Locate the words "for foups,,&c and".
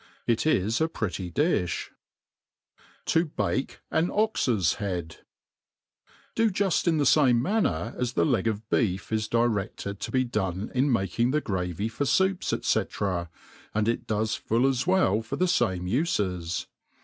11.87-13.87